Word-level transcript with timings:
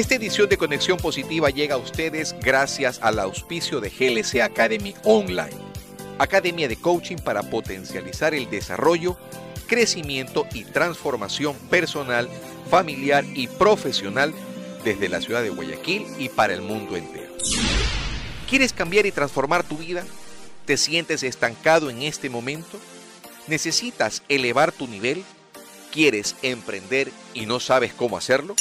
Esta 0.00 0.14
edición 0.14 0.48
de 0.48 0.56
Conexión 0.56 0.96
Positiva 0.96 1.50
llega 1.50 1.74
a 1.74 1.78
ustedes 1.78 2.34
gracias 2.40 3.00
al 3.02 3.18
auspicio 3.18 3.82
de 3.82 3.90
GLC 3.90 4.40
Academy 4.40 4.94
Online, 5.04 5.54
academia 6.18 6.68
de 6.68 6.76
coaching 6.76 7.18
para 7.18 7.42
potencializar 7.42 8.32
el 8.32 8.48
desarrollo, 8.48 9.18
crecimiento 9.66 10.46
y 10.54 10.64
transformación 10.64 11.54
personal, 11.68 12.30
familiar 12.70 13.26
y 13.34 13.46
profesional 13.46 14.32
desde 14.84 15.10
la 15.10 15.20
ciudad 15.20 15.42
de 15.42 15.50
Guayaquil 15.50 16.06
y 16.18 16.30
para 16.30 16.54
el 16.54 16.62
mundo 16.62 16.96
entero. 16.96 17.34
¿Quieres 18.48 18.72
cambiar 18.72 19.04
y 19.04 19.12
transformar 19.12 19.64
tu 19.64 19.76
vida? 19.76 20.06
¿Te 20.64 20.78
sientes 20.78 21.22
estancado 21.22 21.90
en 21.90 22.00
este 22.00 22.30
momento? 22.30 22.78
¿Necesitas 23.48 24.22
elevar 24.30 24.72
tu 24.72 24.88
nivel? 24.88 25.22
¿Quieres 25.92 26.36
emprender 26.40 27.12
y 27.34 27.44
no 27.44 27.60
sabes 27.60 27.92
cómo 27.92 28.16
hacerlo? 28.16 28.56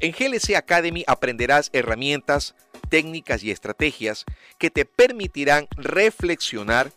En 0.00 0.12
GLC 0.12 0.56
Academy 0.56 1.04
aprenderás 1.06 1.70
herramientas, 1.72 2.54
técnicas 2.88 3.42
y 3.42 3.50
estrategias 3.50 4.24
que 4.58 4.70
te 4.70 4.84
permitirán 4.84 5.66
reflexionar, 5.76 6.92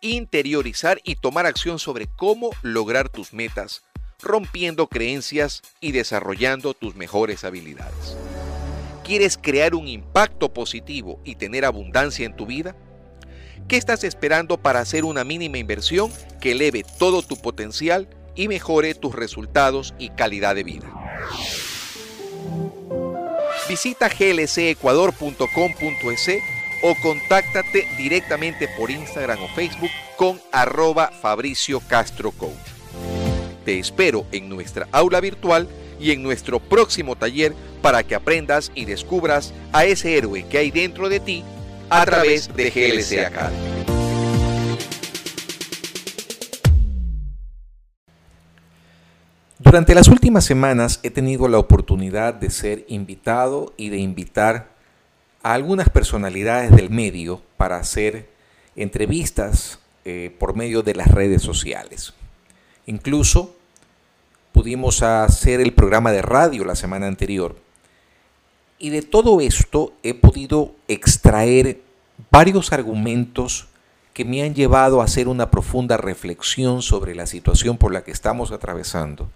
interiorizar 0.00 1.00
y 1.04 1.16
tomar 1.16 1.46
acción 1.46 1.78
sobre 1.78 2.06
cómo 2.06 2.50
lograr 2.62 3.08
tus 3.08 3.32
metas, 3.32 3.82
rompiendo 4.20 4.88
creencias 4.88 5.62
y 5.80 5.92
desarrollando 5.92 6.74
tus 6.74 6.94
mejores 6.94 7.44
habilidades. 7.44 8.16
¿Quieres 9.04 9.36
crear 9.36 9.74
un 9.74 9.88
impacto 9.88 10.52
positivo 10.52 11.20
y 11.24 11.34
tener 11.34 11.64
abundancia 11.64 12.24
en 12.24 12.36
tu 12.36 12.46
vida? 12.46 12.76
¿Qué 13.68 13.76
estás 13.76 14.04
esperando 14.04 14.58
para 14.58 14.80
hacer 14.80 15.04
una 15.04 15.24
mínima 15.24 15.58
inversión 15.58 16.12
que 16.40 16.52
eleve 16.52 16.84
todo 16.98 17.22
tu 17.22 17.36
potencial 17.36 18.08
y 18.34 18.48
mejore 18.48 18.94
tus 18.94 19.14
resultados 19.14 19.94
y 19.98 20.10
calidad 20.10 20.54
de 20.54 20.64
vida? 20.64 20.92
Visita 23.68 24.08
glcecuador.com.es 24.08 26.28
o 26.82 26.94
contáctate 26.96 27.86
directamente 27.96 28.68
por 28.76 28.90
Instagram 28.90 29.42
o 29.42 29.48
Facebook 29.48 29.90
con 30.16 30.40
arroba 30.50 31.10
Fabricio 31.10 31.80
Castro 31.80 32.32
Coach. 32.32 32.52
Te 33.64 33.78
espero 33.78 34.26
en 34.32 34.48
nuestra 34.48 34.88
aula 34.90 35.20
virtual 35.20 35.68
y 36.00 36.10
en 36.10 36.22
nuestro 36.22 36.58
próximo 36.58 37.14
taller 37.14 37.54
para 37.80 38.02
que 38.02 38.16
aprendas 38.16 38.72
y 38.74 38.84
descubras 38.84 39.54
a 39.72 39.84
ese 39.84 40.16
héroe 40.16 40.44
que 40.48 40.58
hay 40.58 40.72
dentro 40.72 41.08
de 41.08 41.20
ti 41.20 41.44
a 41.88 42.04
través 42.04 42.52
de 42.54 42.70
GLC 42.70 43.26
Academy. 43.26 43.71
Durante 49.72 49.94
las 49.94 50.08
últimas 50.08 50.44
semanas 50.44 51.00
he 51.02 51.08
tenido 51.08 51.48
la 51.48 51.58
oportunidad 51.58 52.34
de 52.34 52.50
ser 52.50 52.84
invitado 52.88 53.72
y 53.78 53.88
de 53.88 53.96
invitar 53.96 54.68
a 55.42 55.54
algunas 55.54 55.88
personalidades 55.88 56.72
del 56.72 56.90
medio 56.90 57.40
para 57.56 57.78
hacer 57.78 58.28
entrevistas 58.76 59.78
eh, 60.04 60.36
por 60.38 60.54
medio 60.54 60.82
de 60.82 60.94
las 60.94 61.08
redes 61.08 61.40
sociales. 61.40 62.12
Incluso 62.84 63.56
pudimos 64.52 65.02
hacer 65.02 65.62
el 65.62 65.72
programa 65.72 66.12
de 66.12 66.20
radio 66.20 66.66
la 66.66 66.74
semana 66.74 67.06
anterior. 67.06 67.56
Y 68.78 68.90
de 68.90 69.00
todo 69.00 69.40
esto 69.40 69.94
he 70.02 70.12
podido 70.12 70.74
extraer 70.86 71.80
varios 72.30 72.74
argumentos 72.74 73.68
que 74.12 74.26
me 74.26 74.42
han 74.42 74.54
llevado 74.54 75.00
a 75.00 75.04
hacer 75.04 75.28
una 75.28 75.50
profunda 75.50 75.96
reflexión 75.96 76.82
sobre 76.82 77.14
la 77.14 77.24
situación 77.24 77.78
por 77.78 77.90
la 77.90 78.04
que 78.04 78.10
estamos 78.10 78.52
atravesando 78.52 79.30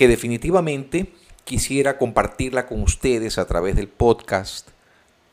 que 0.00 0.08
definitivamente 0.08 1.12
quisiera 1.44 1.98
compartirla 1.98 2.64
con 2.64 2.80
ustedes 2.80 3.36
a 3.36 3.44
través 3.44 3.76
del 3.76 3.88
podcast 3.88 4.70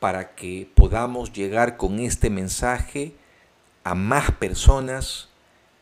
para 0.02 0.36
que 0.36 0.70
podamos 0.76 1.32
llegar 1.32 1.78
con 1.78 2.00
este 2.00 2.30
mensaje 2.30 3.14
a 3.86 3.96
más 3.96 4.32
personas 4.32 5.30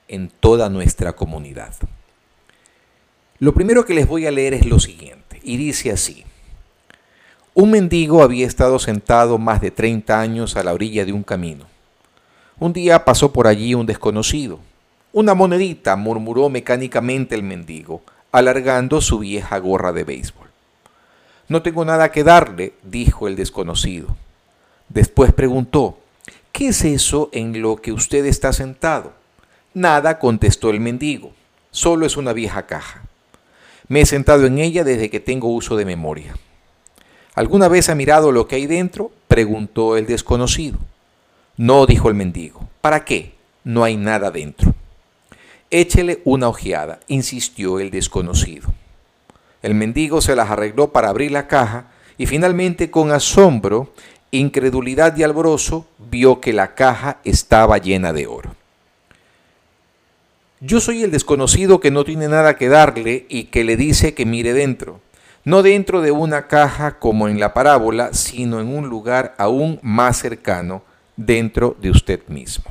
en 0.08 0.30
toda 0.30 0.70
nuestra 0.70 1.14
comunidad. 1.14 1.74
Lo 3.40 3.56
primero 3.56 3.88
que 3.88 3.96
les 3.96 4.08
voy 4.08 4.28
a 4.28 4.32
leer 4.32 4.54
es 4.54 4.68
lo 4.68 4.80
siguiente, 4.80 5.42
y 5.42 5.58
dice 5.58 5.90
así. 5.90 6.24
Un 7.56 7.72
mendigo 7.72 8.22
había 8.22 8.46
estado 8.46 8.78
sentado 8.78 9.40
más 9.40 9.62
de 9.62 9.72
30 9.72 10.22
años 10.22 10.58
a 10.58 10.64
la 10.64 10.76
orilla 10.76 11.06
de 11.06 11.12
un 11.12 11.24
camino. 11.24 11.66
Un 12.60 12.72
día 12.72 13.04
pasó 13.04 13.34
por 13.34 13.48
allí 13.48 13.74
un 13.74 13.88
desconocido. 13.88 14.60
Una 15.12 15.34
monedita, 15.34 15.96
murmuró 15.96 16.50
mecánicamente 16.50 17.34
el 17.34 17.42
mendigo, 17.42 18.04
alargando 18.38 19.00
su 19.00 19.20
vieja 19.20 19.58
gorra 19.60 19.94
de 19.94 20.04
béisbol. 20.04 20.50
No 21.48 21.62
tengo 21.62 21.86
nada 21.86 22.12
que 22.12 22.26
darle, 22.26 22.74
dijo 22.84 23.30
el 23.30 23.38
desconocido. 23.38 24.18
Después 24.90 25.32
preguntó, 25.32 25.98
¿qué 26.52 26.68
es 26.68 26.84
eso 26.84 27.30
en 27.32 27.62
lo 27.62 27.78
que 27.78 27.94
usted 27.94 28.26
está 28.26 28.52
sentado? 28.52 29.14
Nada, 29.74 30.20
contestó 30.20 30.70
el 30.70 30.82
mendigo, 30.82 31.32
solo 31.72 32.06
es 32.06 32.18
una 32.18 32.34
vieja 32.34 32.66
caja. 32.66 33.04
Me 33.88 34.02
he 34.02 34.06
sentado 34.06 34.46
en 34.46 34.58
ella 34.60 34.84
desde 34.84 35.10
que 35.10 35.22
tengo 35.22 35.48
uso 35.48 35.78
de 35.78 35.86
memoria. 35.86 36.36
¿Alguna 37.36 37.70
vez 37.70 37.88
ha 37.88 37.96
mirado 37.96 38.34
lo 38.34 38.50
que 38.50 38.58
hay 38.58 38.68
dentro? 38.68 39.12
preguntó 39.30 39.96
el 39.96 40.08
desconocido. 40.08 40.78
No, 41.56 41.86
dijo 41.86 42.10
el 42.10 42.16
mendigo. 42.16 42.68
¿Para 42.82 43.06
qué? 43.06 43.34
No 43.64 43.86
hay 43.86 43.96
nada 43.96 44.30
dentro. 44.30 44.75
Échele 45.78 46.22
una 46.24 46.48
ojeada, 46.48 47.02
insistió 47.10 47.82
el 47.82 47.92
desconocido. 47.92 48.70
El 49.62 49.76
mendigo 49.76 50.22
se 50.22 50.34
las 50.34 50.50
arregló 50.50 50.94
para 50.94 51.10
abrir 51.10 51.32
la 51.32 51.48
caja 51.48 51.88
y 52.18 52.28
finalmente 52.28 52.90
con 52.90 53.12
asombro, 53.12 53.94
incredulidad 54.32 55.18
y 55.18 55.24
alborozo 55.24 55.86
vio 55.98 56.40
que 56.40 56.54
la 56.54 56.76
caja 56.76 57.20
estaba 57.26 57.78
llena 57.78 58.14
de 58.14 58.26
oro. 58.26 58.56
Yo 60.62 60.80
soy 60.80 61.04
el 61.04 61.12
desconocido 61.12 61.82
que 61.82 61.92
no 61.92 62.06
tiene 62.06 62.30
nada 62.30 62.56
que 62.56 62.70
darle 62.70 63.26
y 63.28 63.46
que 63.48 63.66
le 63.66 63.76
dice 63.76 64.14
que 64.14 64.26
mire 64.26 64.54
dentro, 64.54 65.02
no 65.44 65.62
dentro 65.62 66.00
de 66.00 66.12
una 66.12 66.48
caja 66.48 67.00
como 67.00 67.28
en 67.28 67.38
la 67.38 67.54
parábola, 67.54 68.14
sino 68.14 68.62
en 68.62 68.70
un 68.70 68.88
lugar 68.88 69.36
aún 69.38 69.80
más 69.82 70.20
cercano, 70.20 70.84
dentro 71.18 71.76
de 71.82 71.90
usted 71.90 72.26
mismo. 72.30 72.64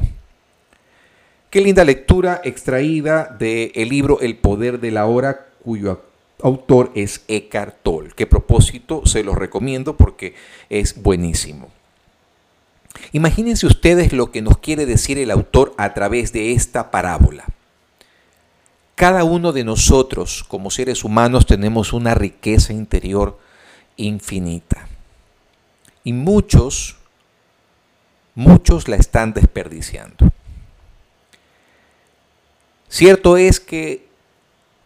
Qué 1.55 1.61
linda 1.61 1.85
lectura 1.85 2.41
extraída 2.43 3.27
del 3.39 3.89
libro 3.89 4.19
El 4.21 4.37
Poder 4.37 4.81
de 4.81 4.91
la 4.91 5.07
Hora, 5.07 5.47
cuyo 5.63 6.03
autor 6.43 6.91
es 6.97 7.23
Eckhart 7.29 7.77
Tolle. 7.85 8.11
Que 8.11 8.27
propósito 8.27 9.07
se 9.07 9.23
los 9.23 9.37
recomiendo 9.37 9.97
porque 9.97 10.35
es 10.69 11.01
buenísimo. 11.01 11.69
Imagínense 13.13 13.69
ustedes 13.69 14.13
lo 14.13 14.33
que 14.33 14.43
nos 14.43 14.59
quiere 14.59 14.85
decir 14.85 15.17
el 15.17 15.31
autor 15.31 15.73
a 15.79 15.95
través 15.95 16.33
de 16.33 16.55
esta 16.55 16.91
parábola. 16.91 17.45
Cada 18.97 19.23
uno 19.23 19.53
de 19.53 19.63
nosotros 19.63 20.43
como 20.49 20.73
seres 20.73 21.05
humanos 21.05 21.47
tenemos 21.47 21.93
una 21.93 22.17
riqueza 22.17 22.73
interior 22.73 23.39
infinita. 23.97 24.89
Y 26.03 26.15
muchos, 26.15 26.97
muchos 28.35 28.89
la 28.89 28.97
están 28.97 29.33
desperdiciando. 29.33 30.35
Cierto 32.95 33.37
es 33.37 33.59
que 33.59 34.07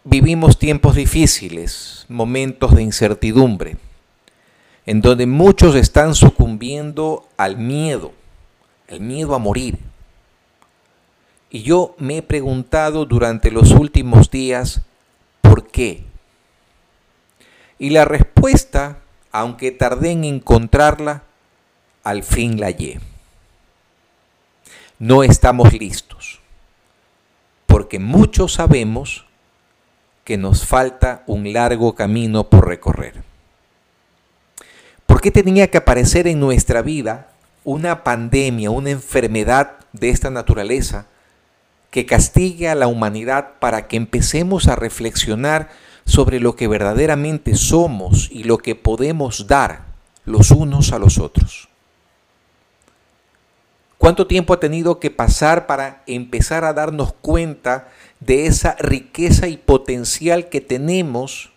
vivimos 0.02 0.58
tiempos 0.58 0.94
difíciles, 0.94 2.06
momentos 2.08 2.74
de 2.74 2.80
incertidumbre, 2.80 3.76
en 4.86 5.02
donde 5.02 5.26
muchos 5.26 5.74
están 5.74 6.14
sucumbiendo 6.14 7.28
al 7.36 7.58
miedo, 7.58 8.14
el 8.86 9.02
miedo 9.02 9.34
a 9.34 9.38
morir. 9.38 9.78
Y 11.50 11.60
yo 11.64 11.94
me 11.98 12.16
he 12.16 12.22
preguntado 12.22 13.04
durante 13.04 13.50
los 13.50 13.72
últimos 13.72 14.30
días, 14.30 14.80
¿por 15.42 15.66
qué? 15.66 16.02
Y 17.78 17.90
la 17.90 18.06
respuesta, 18.06 19.00
aunque 19.32 19.70
tardé 19.70 20.12
en 20.12 20.24
encontrarla, 20.24 21.24
al 22.04 22.22
fin 22.22 22.58
la 22.58 22.68
hallé. 22.68 23.00
No 24.98 25.22
estamos 25.22 25.74
listos 25.74 26.37
porque 27.78 28.00
muchos 28.00 28.54
sabemos 28.54 29.24
que 30.24 30.36
nos 30.36 30.66
falta 30.66 31.22
un 31.28 31.52
largo 31.52 31.94
camino 31.94 32.50
por 32.50 32.66
recorrer. 32.66 33.22
¿Por 35.06 35.20
qué 35.20 35.30
tenía 35.30 35.70
que 35.70 35.78
aparecer 35.78 36.26
en 36.26 36.40
nuestra 36.40 36.82
vida 36.82 37.28
una 37.62 38.02
pandemia, 38.02 38.72
una 38.72 38.90
enfermedad 38.90 39.74
de 39.92 40.08
esta 40.08 40.28
naturaleza 40.28 41.06
que 41.92 42.04
castigue 42.04 42.68
a 42.68 42.74
la 42.74 42.88
humanidad 42.88 43.50
para 43.60 43.86
que 43.86 43.96
empecemos 43.96 44.66
a 44.66 44.74
reflexionar 44.74 45.68
sobre 46.04 46.40
lo 46.40 46.56
que 46.56 46.66
verdaderamente 46.66 47.54
somos 47.54 48.28
y 48.32 48.42
lo 48.42 48.58
que 48.58 48.74
podemos 48.74 49.46
dar 49.46 49.84
los 50.24 50.50
unos 50.50 50.92
a 50.92 50.98
los 50.98 51.18
otros? 51.18 51.68
¿Cuánto 53.98 54.28
tiempo 54.28 54.54
ha 54.54 54.60
tenido 54.60 55.00
que 55.00 55.10
pasar 55.10 55.66
para 55.66 56.04
empezar 56.06 56.64
a 56.64 56.72
darnos 56.72 57.12
cuenta 57.12 57.88
de 58.20 58.46
esa 58.46 58.76
riqueza 58.78 59.48
y 59.48 59.56
potencial 59.56 60.48
que 60.48 60.60
tenemos 60.60 61.50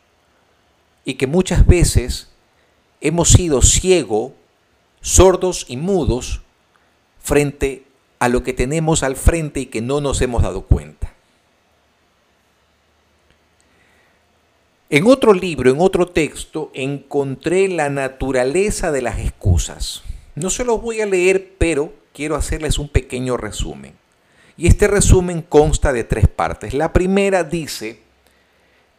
y 1.05 1.13
que 1.13 1.27
muchas 1.27 1.67
veces 1.67 2.29
hemos 2.99 3.29
sido 3.29 3.61
ciegos, 3.61 4.33
sordos 5.01 5.65
y 5.69 5.77
mudos 5.77 6.41
frente 7.19 7.85
a 8.17 8.27
lo 8.27 8.43
que 8.43 8.53
tenemos 8.53 9.03
al 9.03 9.15
frente 9.15 9.59
y 9.61 9.65
que 9.67 9.81
no 9.81 10.01
nos 10.01 10.19
hemos 10.21 10.41
dado 10.41 10.63
cuenta. 10.63 11.13
En 14.89 15.07
otro 15.07 15.33
libro, 15.33 15.71
en 15.71 15.79
otro 15.79 16.07
texto, 16.07 16.71
encontré 16.73 17.67
la 17.67 17.89
naturaleza 17.89 18.91
de 18.91 19.01
las 19.01 19.19
excusas. 19.19 20.03
No 20.35 20.49
se 20.49 20.65
los 20.65 20.81
voy 20.81 21.01
a 21.01 21.05
leer, 21.05 21.53
pero 21.57 22.00
quiero 22.13 22.35
hacerles 22.35 22.79
un 22.79 22.89
pequeño 22.89 23.37
resumen. 23.37 23.93
Y 24.57 24.67
este 24.67 24.87
resumen 24.87 25.41
consta 25.41 25.93
de 25.93 26.03
tres 26.03 26.27
partes. 26.27 26.73
La 26.73 26.93
primera 26.93 27.43
dice 27.43 28.01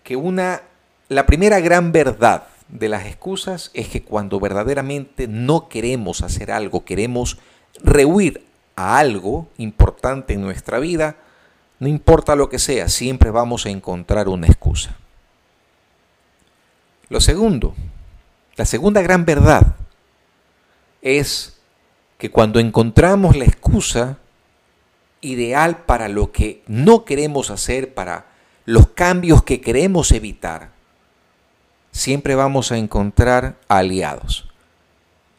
que 0.02 0.16
una, 0.16 0.62
la 1.08 1.26
primera 1.26 1.60
gran 1.60 1.92
verdad 1.92 2.48
de 2.68 2.88
las 2.88 3.06
excusas 3.06 3.70
es 3.74 3.88
que 3.88 4.02
cuando 4.02 4.40
verdaderamente 4.40 5.28
no 5.28 5.68
queremos 5.68 6.22
hacer 6.22 6.50
algo, 6.50 6.84
queremos 6.84 7.38
rehuir 7.82 8.44
a 8.76 8.98
algo 8.98 9.48
importante 9.58 10.34
en 10.34 10.40
nuestra 10.40 10.78
vida, 10.78 11.16
no 11.78 11.88
importa 11.88 12.36
lo 12.36 12.48
que 12.48 12.58
sea, 12.58 12.88
siempre 12.88 13.30
vamos 13.30 13.66
a 13.66 13.70
encontrar 13.70 14.28
una 14.28 14.46
excusa. 14.46 14.96
Lo 17.08 17.20
segundo, 17.20 17.74
la 18.56 18.64
segunda 18.64 19.02
gran 19.02 19.24
verdad 19.24 19.76
es 21.02 21.51
que 22.22 22.30
cuando 22.30 22.60
encontramos 22.60 23.34
la 23.34 23.46
excusa 23.46 24.16
ideal 25.22 25.78
para 25.78 26.06
lo 26.06 26.30
que 26.30 26.62
no 26.68 27.04
queremos 27.04 27.50
hacer, 27.50 27.94
para 27.94 28.26
los 28.64 28.86
cambios 28.90 29.42
que 29.42 29.60
queremos 29.60 30.12
evitar, 30.12 30.70
siempre 31.90 32.36
vamos 32.36 32.70
a 32.70 32.78
encontrar 32.78 33.56
aliados. 33.66 34.48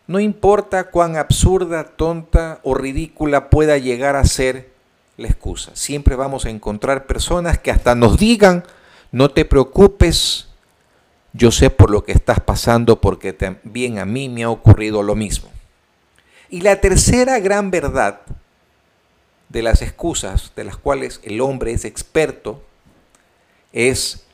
No 0.07 0.19
importa 0.19 0.91
cuán 0.91 1.15
absurda, 1.15 1.85
tonta 1.85 2.59
o 2.63 2.73
ridícula 2.73 3.49
pueda 3.49 3.77
llegar 3.77 4.17
a 4.17 4.25
ser 4.25 4.73
la 5.15 5.29
excusa, 5.29 5.71
siempre 5.75 6.17
vamos 6.17 6.43
a 6.43 6.49
encontrar 6.49 7.07
personas 7.07 7.59
que 7.59 7.71
hasta 7.71 7.95
nos 7.95 8.17
digan, 8.17 8.65
no 9.13 9.31
te 9.31 9.45
preocupes, 9.45 10.49
yo 11.31 11.49
sé 11.49 11.69
por 11.69 11.89
lo 11.89 12.03
que 12.03 12.11
estás 12.11 12.41
pasando 12.41 12.99
porque 12.99 13.31
también 13.31 13.99
a 13.99 14.05
mí 14.05 14.27
me 14.27 14.43
ha 14.43 14.49
ocurrido 14.49 15.01
lo 15.01 15.15
mismo. 15.15 15.53
Y 16.53 16.61
la 16.61 16.79
tercera 16.79 17.39
gran 17.39 17.71
verdad 17.71 18.19
de 19.49 19.63
las 19.63 19.81
excusas 19.81 20.51
de 20.55 20.63
las 20.63 20.77
cuales 20.77 21.19
el 21.23 21.41
hombre 21.41 21.71
es 21.71 21.83
experto 21.83 22.61
es 23.71 24.27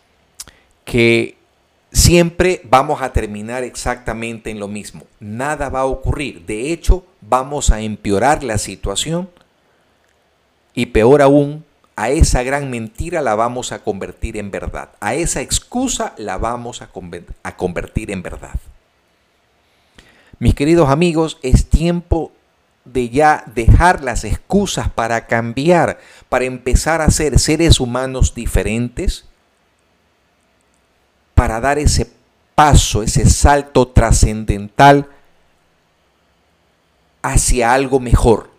que 0.83 1.37
siempre 1.93 2.59
vamos 2.65 3.01
a 3.01 3.13
terminar 3.13 3.63
exactamente 3.63 4.49
en 4.49 4.59
lo 4.59 4.67
mismo. 4.67 5.03
Nada 5.21 5.69
va 5.69 5.79
a 5.79 5.85
ocurrir. 5.85 6.45
De 6.45 6.73
hecho, 6.73 7.05
vamos 7.21 7.69
a 7.69 7.79
empeorar 7.79 8.43
la 8.43 8.57
situación 8.57 9.29
y 10.73 10.87
peor 10.87 11.21
aún, 11.21 11.63
a 11.95 12.09
esa 12.09 12.43
gran 12.43 12.69
mentira 12.69 13.21
la 13.21 13.35
vamos 13.35 13.71
a 13.71 13.79
convertir 13.79 14.35
en 14.35 14.51
verdad. 14.51 14.89
A 14.99 15.15
esa 15.15 15.39
excusa 15.39 16.15
la 16.17 16.37
vamos 16.37 16.81
a, 16.81 16.89
convertir 17.55 18.11
en 18.11 18.23
verdad. 18.23 18.59
Mis 20.39 20.55
queridos 20.55 20.89
amigos, 20.89 21.37
es 21.43 21.69
tiempo 21.69 22.31
de 22.85 23.09
ya 23.09 23.43
dejar 23.53 24.03
las 24.03 24.23
excusas 24.23 24.89
para 24.89 25.27
cambiar, 25.27 25.99
para 26.29 26.45
empezar 26.45 27.01
a 27.01 27.11
ser 27.11 27.37
seres 27.39 27.81
humanos 27.81 28.33
diferentes, 28.33 29.25
para 31.35 31.59
dar 31.59 31.77
ese 31.77 32.09
paso, 32.55 33.03
ese 33.03 33.29
salto 33.29 33.89
trascendental 33.89 35.09
hacia 37.21 37.73
algo 37.73 37.99
mejor. 37.99 38.49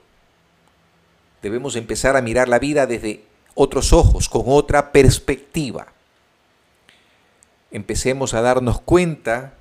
Debemos 1.40 1.76
empezar 1.76 2.14
a 2.14 2.22
mirar 2.22 2.48
la 2.48 2.58
vida 2.58 2.86
desde 2.86 3.24
otros 3.54 3.94
ojos, 3.94 4.28
con 4.28 4.42
otra 4.46 4.92
perspectiva. 4.92 5.86
Empecemos 7.70 8.34
a 8.34 8.42
darnos 8.42 8.82
cuenta 8.82 9.54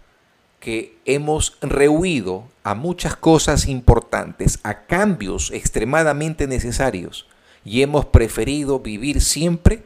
que 0.59 0.97
hemos 1.05 1.57
rehuido 1.61 2.45
a 2.63 2.75
muchas 2.75 3.15
cosas 3.15 3.67
importantes, 3.67 4.59
a 4.63 4.81
cambios 4.85 5.51
extremadamente 5.51 6.47
necesarios, 6.47 7.27
y 7.63 7.81
hemos 7.81 8.05
preferido 8.05 8.79
vivir 8.79 9.21
siempre 9.21 9.83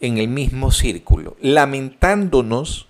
en 0.00 0.18
el 0.18 0.28
mismo 0.28 0.70
círculo, 0.70 1.36
lamentándonos 1.40 2.88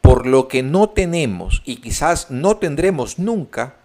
por 0.00 0.26
lo 0.26 0.48
que 0.48 0.62
no 0.62 0.88
tenemos 0.88 1.62
y 1.64 1.76
quizás 1.76 2.30
no 2.30 2.56
tendremos 2.56 3.18
nunca, 3.18 3.76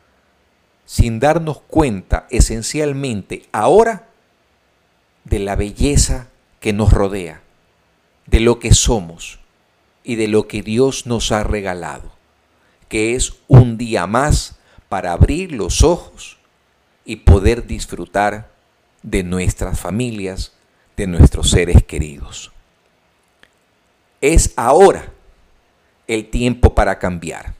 sin 0.86 1.19
darnos 1.19 1.62
cuenta 1.62 2.28
esencialmente 2.30 3.44
ahora 3.51 4.07
de 5.25 5.39
la 5.39 5.56
belleza 5.56 6.28
que 6.60 6.74
nos 6.74 6.94
rodea, 6.94 7.42
de 8.25 8.39
lo 8.39 8.60
que 8.60 8.74
somos 8.74 9.43
y 10.04 10.16
de 10.16 10.28
lo 10.28 10.48
que 10.48 10.62
Dios 10.62 11.06
nos 11.06 11.32
ha 11.32 11.44
regalado, 11.44 12.12
que 12.90 13.16
es 13.16 13.34
un 13.48 13.78
día 13.78 14.08
más 14.08 14.58
para 14.90 15.14
abrir 15.14 15.52
los 15.52 15.84
ojos 15.84 16.38
y 17.06 17.18
poder 17.18 17.66
disfrutar 17.66 18.52
de 19.02 19.24
nuestras 19.24 19.80
familias, 19.80 20.54
de 20.96 21.08
nuestros 21.08 21.50
seres 21.50 21.84
queridos. 21.84 22.52
Es 24.22 24.54
ahora 24.56 25.12
el 26.08 26.30
tiempo 26.30 26.76
para 26.76 27.00
cambiar. 27.00 27.54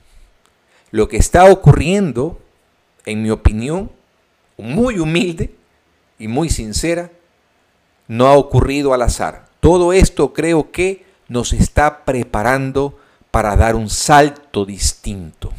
Lo 0.90 1.08
que 1.08 1.16
está 1.16 1.50
ocurriendo, 1.50 2.40
en 3.04 3.22
mi 3.22 3.30
opinión, 3.30 3.90
muy 4.56 4.98
humilde 4.98 5.54
y 6.18 6.28
muy 6.28 6.48
sincera, 6.48 7.10
no 8.06 8.26
ha 8.26 8.34
ocurrido 8.34 8.94
al 8.94 9.02
azar. 9.02 9.48
Todo 9.60 9.92
esto 9.92 10.32
creo 10.32 10.70
que 10.70 11.04
nos 11.28 11.52
está 11.52 12.04
preparando 12.04 12.98
para 13.30 13.56
dar 13.56 13.74
un 13.74 13.90
salto 13.90 14.64
distinto. 14.64 15.52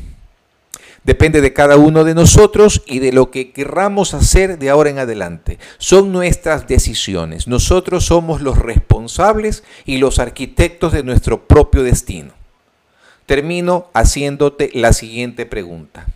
Depende 1.05 1.41
de 1.41 1.53
cada 1.53 1.77
uno 1.77 2.03
de 2.03 2.15
nosotros 2.15 2.81
y 2.87 2.97
de 2.97 3.11
lo 3.11 3.29
que 3.29 3.51
querramos 3.51 4.15
hacer 4.15 4.57
de 4.57 4.71
ahora 4.71 4.89
en 4.89 4.97
adelante. 4.97 5.59
Son 5.77 6.11
nuestras 6.11 6.67
decisiones. 6.67 7.47
Nosotros 7.47 8.05
somos 8.05 8.41
los 8.41 8.57
responsables 8.57 9.63
y 9.85 9.97
los 9.97 10.17
arquitectos 10.17 10.93
de 10.93 11.03
nuestro 11.03 11.47
propio 11.47 11.83
destino. 11.83 12.33
Termino 13.27 13.87
haciéndote 13.93 14.71
la 14.73 14.93
siguiente 14.93 15.45
pregunta. 15.45 16.07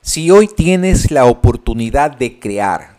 Si 0.00 0.30
hoy 0.30 0.48
tienes 0.48 1.10
la 1.10 1.26
oportunidad 1.26 2.10
de 2.10 2.38
crear, 2.38 2.96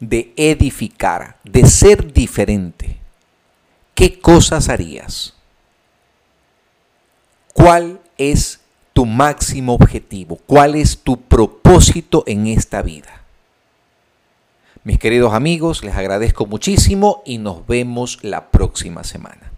de 0.00 0.32
edificar, 0.36 1.36
de 1.44 1.66
ser 1.66 2.12
diferente, 2.12 2.97
¿qué 3.98 4.20
cosas 4.20 4.68
harías? 4.68 5.34
¿Cuál 7.52 8.00
es 8.16 8.60
tu 8.92 9.04
máximo 9.06 9.74
objetivo? 9.74 10.36
¿Cuál 10.46 10.76
es 10.76 11.00
tu 11.02 11.20
propósito 11.20 12.22
en 12.28 12.46
esta 12.46 12.80
vida? 12.82 13.22
Mis 14.84 15.00
queridos 15.00 15.34
amigos, 15.34 15.82
les 15.82 15.96
agradezco 15.96 16.46
muchísimo 16.46 17.24
y 17.26 17.38
nos 17.38 17.66
vemos 17.66 18.20
la 18.22 18.52
próxima 18.52 19.02
semana. 19.02 19.50